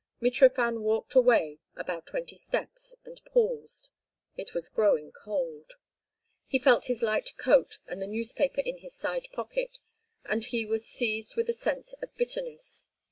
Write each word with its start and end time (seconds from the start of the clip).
Mitrofan 0.19 0.79
walked 0.81 1.13
away 1.13 1.59
about 1.75 2.07
twenty 2.07 2.35
steps 2.35 2.95
and 3.05 3.23
paused. 3.23 3.91
It 4.35 4.51
was 4.55 4.67
growing 4.67 5.11
cold. 5.11 5.73
He 6.47 6.57
felt 6.57 6.85
his 6.87 7.03
light 7.03 7.37
coat 7.37 7.77
and 7.85 8.01
the 8.01 8.07
newspaper 8.07 8.61
in 8.61 8.79
his 8.79 8.95
side 8.95 9.27
pocket—and 9.31 10.45
he 10.45 10.65
was 10.65 10.87
seized 10.89 11.35
with 11.35 11.49
a 11.49 11.53
sense 11.53 11.93
of 12.01 12.15
bitterness. 12.15 12.87